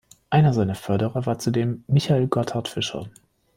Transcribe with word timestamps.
Einer 0.31 0.51
seiner 0.51 0.73
Förderer 0.73 1.27
war 1.27 1.37
zudem 1.37 1.83
Michael 1.85 2.25
Gotthard 2.27 2.67
Fischer. 2.67 3.07